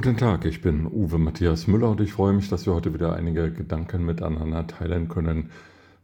Guten 0.00 0.16
Tag, 0.16 0.44
ich 0.44 0.60
bin 0.60 0.86
Uwe 0.86 1.18
Matthias 1.18 1.66
Müller 1.66 1.90
und 1.90 2.00
ich 2.00 2.12
freue 2.12 2.32
mich, 2.32 2.48
dass 2.48 2.66
wir 2.66 2.72
heute 2.72 2.94
wieder 2.94 3.14
einige 3.14 3.52
Gedanken 3.52 4.06
miteinander 4.06 4.64
teilen 4.64 5.08
können. 5.08 5.50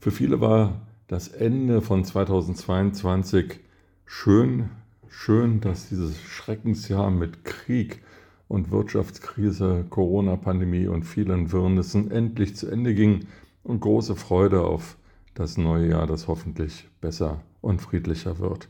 Für 0.00 0.10
viele 0.10 0.40
war 0.40 0.80
das 1.06 1.28
Ende 1.28 1.80
von 1.80 2.04
2022 2.04 3.60
schön, 4.04 4.70
schön, 5.06 5.60
dass 5.60 5.90
dieses 5.90 6.20
Schreckensjahr 6.20 7.12
mit 7.12 7.44
Krieg 7.44 8.02
und 8.48 8.72
Wirtschaftskrise, 8.72 9.86
Corona-Pandemie 9.88 10.88
und 10.88 11.04
vielen 11.04 11.52
Wirrnissen 11.52 12.10
endlich 12.10 12.56
zu 12.56 12.66
Ende 12.66 12.96
ging 12.96 13.28
und 13.62 13.78
große 13.78 14.16
Freude 14.16 14.62
auf 14.62 14.96
das 15.34 15.56
neue 15.56 15.90
Jahr, 15.90 16.08
das 16.08 16.26
hoffentlich 16.26 16.88
besser 17.00 17.42
und 17.60 17.80
friedlicher 17.80 18.40
wird. 18.40 18.68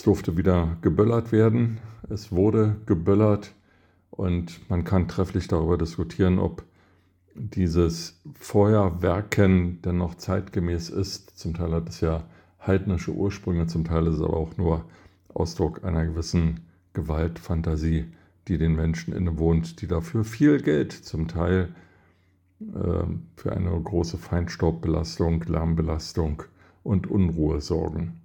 Es 0.00 0.04
durfte 0.04 0.38
wieder 0.38 0.78
geböllert 0.80 1.30
werden. 1.30 1.76
Es 2.08 2.32
wurde 2.32 2.76
geböllert 2.86 3.52
und 4.10 4.58
man 4.70 4.82
kann 4.82 5.08
trefflich 5.08 5.46
darüber 5.46 5.76
diskutieren, 5.76 6.38
ob 6.38 6.64
dieses 7.34 8.18
Feuerwerken 8.32 9.82
denn 9.82 9.98
noch 9.98 10.14
zeitgemäß 10.14 10.88
ist. 10.88 11.38
Zum 11.38 11.52
Teil 11.52 11.72
hat 11.72 11.90
es 11.90 12.00
ja 12.00 12.24
heidnische 12.66 13.12
Ursprünge, 13.12 13.66
zum 13.66 13.84
Teil 13.84 14.06
ist 14.06 14.14
es 14.14 14.22
aber 14.22 14.38
auch 14.38 14.56
nur 14.56 14.86
Ausdruck 15.34 15.84
einer 15.84 16.06
gewissen 16.06 16.60
Gewaltfantasie, 16.94 18.06
die 18.48 18.56
den 18.56 18.76
Menschen 18.76 19.12
innewohnt, 19.12 19.82
die 19.82 19.86
dafür 19.86 20.24
viel 20.24 20.62
Geld 20.62 20.92
zum 20.92 21.28
Teil 21.28 21.74
äh, 22.62 23.04
für 23.36 23.52
eine 23.52 23.78
große 23.78 24.16
Feinstaubbelastung, 24.16 25.42
Lärmbelastung 25.42 26.44
und 26.84 27.06
Unruhe 27.06 27.60
sorgen. 27.60 28.22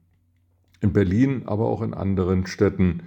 In 0.82 0.94
Berlin, 0.94 1.44
aber 1.46 1.68
auch 1.68 1.82
in 1.82 1.94
anderen 1.94 2.48
Städten 2.48 3.04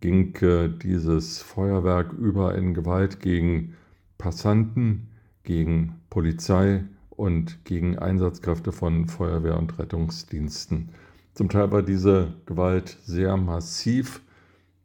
ging 0.00 0.34
äh, 0.36 0.68
dieses 0.68 1.42
Feuerwerk 1.42 2.12
über 2.12 2.54
in 2.56 2.74
Gewalt 2.74 3.20
gegen 3.20 3.74
Passanten, 4.18 5.08
gegen 5.44 5.96
Polizei 6.10 6.84
und 7.10 7.64
gegen 7.64 7.98
Einsatzkräfte 7.98 8.72
von 8.72 9.06
Feuerwehr 9.06 9.58
und 9.58 9.78
Rettungsdiensten. 9.78 10.90
Zum 11.34 11.48
Teil 11.48 11.72
war 11.72 11.82
diese 11.82 12.34
Gewalt 12.46 12.98
sehr 13.04 13.36
massiv 13.36 14.20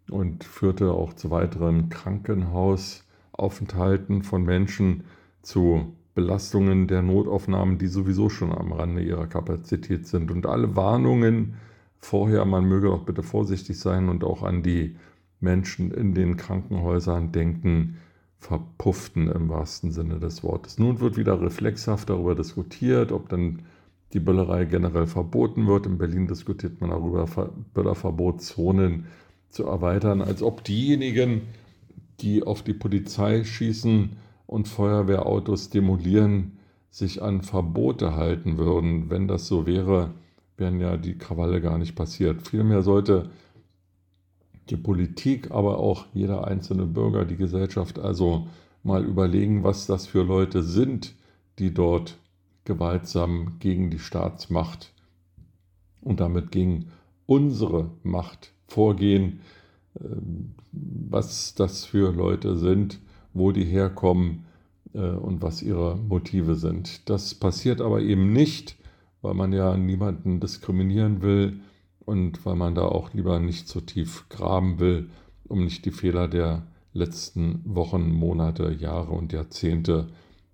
und 0.09 0.43
führte 0.43 0.91
auch 0.91 1.13
zu 1.13 1.31
weiteren 1.31 1.89
Krankenhausaufenthalten 1.89 4.23
von 4.23 4.43
Menschen, 4.43 5.03
zu 5.41 5.95
Belastungen 6.13 6.87
der 6.87 7.01
Notaufnahmen, 7.01 7.77
die 7.77 7.87
sowieso 7.87 8.29
schon 8.29 8.51
am 8.51 8.71
Rande 8.71 9.01
ihrer 9.01 9.27
Kapazität 9.27 10.07
sind. 10.07 10.31
Und 10.31 10.45
alle 10.45 10.75
Warnungen 10.75 11.55
vorher, 12.05 12.45
man 12.45 12.65
möge 12.65 12.87
doch 12.87 13.03
bitte 13.03 13.23
vorsichtig 13.23 13.79
sein 13.79 14.09
und 14.09 14.23
auch 14.23 14.43
an 14.43 14.63
die 14.63 14.95
Menschen 15.39 15.91
in 15.91 16.13
den 16.13 16.37
Krankenhäusern 16.37 17.31
denken, 17.31 17.97
verpufften 18.37 19.27
im 19.29 19.49
wahrsten 19.49 19.91
Sinne 19.91 20.19
des 20.19 20.43
Wortes. 20.43 20.77
Nun 20.77 20.99
wird 20.99 21.17
wieder 21.17 21.41
reflexhaft 21.41 22.09
darüber 22.09 22.35
diskutiert, 22.35 23.11
ob 23.11 23.29
dann 23.29 23.63
die 24.13 24.19
Böllerei 24.19 24.65
generell 24.65 25.07
verboten 25.07 25.67
wird. 25.67 25.87
In 25.87 25.97
Berlin 25.97 26.27
diskutiert 26.27 26.79
man 26.79 26.91
darüber, 26.91 27.25
Böllerverbotszonen 27.73 29.05
zu 29.49 29.65
erweitern, 29.65 30.21
als 30.21 30.43
ob 30.43 30.63
diejenigen, 30.63 31.41
die 32.21 32.43
auf 32.43 32.61
die 32.61 32.73
Polizei 32.73 33.43
schießen 33.43 34.11
und 34.45 34.67
Feuerwehrautos 34.67 35.69
demolieren, 35.69 36.59
sich 36.91 37.21
an 37.21 37.41
Verbote 37.41 38.15
halten 38.15 38.57
würden. 38.57 39.09
Wenn 39.09 39.27
das 39.27 39.47
so 39.47 39.65
wäre, 39.65 40.13
wären 40.57 40.79
ja 40.79 40.97
die 40.97 41.17
Krawalle 41.17 41.61
gar 41.61 41.77
nicht 41.77 41.95
passiert. 41.95 42.47
Vielmehr 42.47 42.81
sollte 42.81 43.29
die 44.69 44.77
Politik, 44.77 45.51
aber 45.51 45.77
auch 45.77 46.05
jeder 46.13 46.47
einzelne 46.47 46.85
Bürger, 46.85 47.25
die 47.25 47.35
Gesellschaft 47.35 47.99
also 47.99 48.47
mal 48.83 49.03
überlegen, 49.03 49.63
was 49.63 49.85
das 49.85 50.07
für 50.07 50.23
Leute 50.23 50.63
sind, 50.63 51.15
die 51.59 51.73
dort 51.73 52.17
gewaltsam 52.65 53.57
gegen 53.59 53.89
die 53.89 53.99
Staatsmacht 53.99 54.91
und 56.01 56.19
damit 56.19 56.51
gegen 56.51 56.91
unsere 57.25 57.91
Macht 58.03 58.51
vorgehen, 58.67 59.41
ähm, 59.99 60.55
was 60.71 61.55
das 61.55 61.85
für 61.85 62.11
Leute 62.11 62.57
sind, 62.57 62.99
wo 63.33 63.51
die 63.51 63.65
herkommen 63.65 64.45
äh, 64.94 64.99
und 64.99 65.41
was 65.41 65.61
ihre 65.61 65.95
Motive 65.95 66.55
sind. 66.55 67.09
Das 67.09 67.35
passiert 67.35 67.81
aber 67.81 68.01
eben 68.01 68.33
nicht, 68.33 68.77
weil 69.25 69.34
man 69.34 69.53
ja 69.53 69.75
niemanden 69.75 70.40
diskriminieren 70.40 71.24
will 71.24 71.59
und 72.06 72.46
weil 72.46 72.56
man 72.56 72.75
da 72.75 72.84
auch 72.84 73.12
lieber 73.13 73.40
nicht 73.40 73.68
so 73.68 73.81
tief 73.81 74.30
graben 74.30 74.80
will, 74.80 75.09
um 75.47 75.63
nicht 75.63 75.84
die 75.86 75.91
Fehler 75.91 76.28
der 76.28 76.68
letzten 76.94 77.62
Wochen, 77.66 78.12
Monate, 78.12 78.72
Jahre 78.72 79.13
und 79.13 79.34
Jahrzehnte 79.34 80.09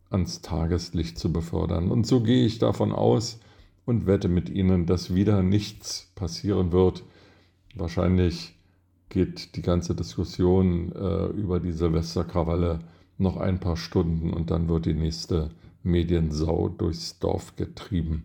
ans 0.09 0.41
Tageslicht 0.41 1.19
zu 1.19 1.33
befördern. 1.33 1.91
Und 1.91 2.07
so 2.07 2.21
gehe 2.21 2.45
ich 2.45 2.59
davon 2.59 2.93
aus 2.93 3.41
und 3.85 4.07
wette 4.07 4.29
mit 4.29 4.49
Ihnen, 4.49 4.85
dass 4.85 5.13
wieder 5.13 5.43
nichts 5.43 6.09
passieren 6.15 6.71
wird. 6.71 7.03
Wahrscheinlich 7.75 8.55
geht 9.09 9.57
die 9.57 9.61
ganze 9.61 9.95
Diskussion 9.95 10.93
äh, 10.93 11.25
über 11.25 11.59
die 11.59 11.73
Silvesterkrawalle 11.73 12.79
noch 13.17 13.35
ein 13.35 13.59
paar 13.59 13.75
Stunden 13.75 14.31
und 14.31 14.49
dann 14.49 14.69
wird 14.69 14.85
die 14.85 14.93
nächste 14.93 15.49
Mediensau 15.83 16.69
durchs 16.69 17.19
Dorf 17.19 17.57
getrieben 17.57 18.23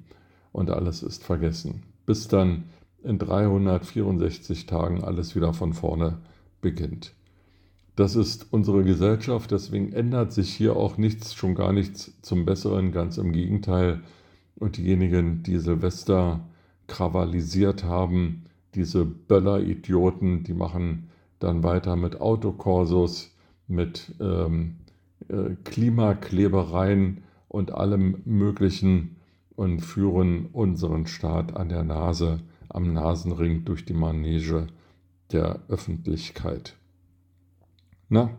und 0.57 0.71
alles 0.71 1.03
ist 1.03 1.23
vergessen. 1.23 1.83
Bis 2.07 2.29
dann 2.29 2.65
in 3.03 3.19
364 3.19 4.65
Tagen 4.65 5.05
alles 5.05 5.37
wieder 5.37 5.53
von 5.53 5.75
vorne 5.75 6.17
beginnt. 6.63 7.13
Das 7.95 8.17
ist 8.17 8.47
unsere 8.53 8.83
Gesellschaft, 8.83 9.51
deswegen 9.51 9.93
ändert 9.93 10.33
sich 10.33 10.55
hier 10.55 10.75
auch 10.77 10.97
nichts, 10.97 11.35
schon 11.35 11.55
gar 11.55 11.75
nichts 11.75 12.13
zum 12.23 12.47
Besseren, 12.47 12.91
ganz 12.91 13.19
im 13.19 13.33
Gegenteil. 13.33 14.01
Und 14.59 14.79
diejenigen, 14.79 15.43
die 15.43 15.59
Silvester 15.59 16.41
krawallisiert 16.87 17.85
haben, 17.85 18.47
diese 18.75 19.05
Böller-Idioten, 19.05 20.43
die 20.43 20.55
machen 20.55 21.11
dann 21.39 21.65
weiter 21.65 21.97
mit 21.97 22.23
Autokorsos, 22.23 23.37
mit 23.69 24.15
ähm, 24.21 24.77
äh, 25.29 25.55
Klimaklebereien 25.65 27.25
und 27.49 27.73
allem 27.73 28.23
Möglichen 28.25 29.17
und 29.57 29.81
führen 29.81 30.47
unseren 30.53 31.07
Staat 31.07 31.57
an 31.57 31.69
der 31.69 31.83
Nase, 31.83 32.41
am 32.69 32.93
Nasenring 32.93 33.65
durch 33.65 33.85
die 33.85 33.95
Manege 33.95 34.67
der 35.33 35.61
Öffentlichkeit. 35.69 36.77
Na, 38.09 38.31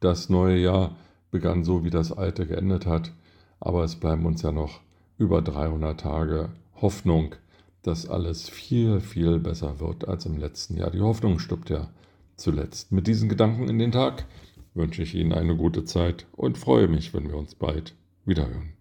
das 0.00 0.28
neue 0.28 0.58
Jahr 0.58 0.96
begann 1.30 1.64
so, 1.64 1.84
wie 1.84 1.90
das 1.90 2.12
alte 2.12 2.46
geendet 2.46 2.86
hat, 2.86 3.12
aber 3.60 3.84
es 3.84 3.96
bleiben 3.96 4.26
uns 4.26 4.42
ja 4.42 4.52
noch 4.52 4.80
über 5.16 5.42
300 5.42 5.98
Tage 5.98 6.50
Hoffnung, 6.80 7.34
dass 7.82 8.08
alles 8.08 8.48
viel, 8.48 9.00
viel 9.00 9.38
besser 9.38 9.80
wird 9.80 10.06
als 10.06 10.26
im 10.26 10.36
letzten 10.36 10.76
Jahr. 10.76 10.90
Die 10.90 11.00
Hoffnung 11.00 11.38
stirbt 11.38 11.70
ja 11.70 11.88
zuletzt. 12.36 12.92
Mit 12.92 13.06
diesen 13.06 13.28
Gedanken 13.28 13.68
in 13.68 13.78
den 13.78 13.92
Tag 13.92 14.26
wünsche 14.74 15.02
ich 15.02 15.14
Ihnen 15.14 15.32
eine 15.32 15.56
gute 15.56 15.84
Zeit 15.84 16.26
und 16.32 16.58
freue 16.58 16.88
mich, 16.88 17.14
wenn 17.14 17.28
wir 17.28 17.36
uns 17.36 17.54
bald 17.54 17.94
wiederhören. 18.24 18.77